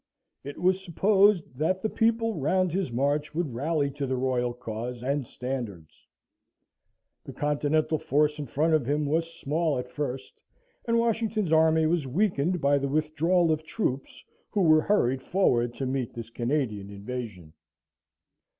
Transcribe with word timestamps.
It 0.43 0.57
was 0.59 0.83
supposed 0.83 1.43
that 1.59 1.83
the 1.83 1.87
people 1.87 2.33
round 2.39 2.71
his 2.71 2.91
march 2.91 3.35
would 3.35 3.53
rally 3.53 3.91
to 3.91 4.07
the 4.07 4.15
Royal 4.15 4.51
cause 4.51 5.03
and 5.03 5.27
standards. 5.27 6.07
The 7.23 7.33
Continental 7.33 7.99
force 7.99 8.39
in 8.39 8.47
front 8.47 8.73
of 8.73 8.87
him 8.87 9.05
was 9.05 9.31
small 9.31 9.77
at 9.77 9.91
first, 9.91 10.41
and 10.85 10.97
Washington's 10.97 11.51
army 11.51 11.85
was 11.85 12.07
weakened 12.07 12.59
by 12.59 12.79
the 12.79 12.89
withdrawal 12.89 13.51
of 13.51 13.63
troops 13.63 14.25
who 14.49 14.61
were 14.63 14.81
hurried 14.81 15.21
forward 15.21 15.75
to 15.75 15.85
meet 15.85 16.15
this 16.15 16.31
Canadian 16.31 16.89
invasion. 16.89 17.53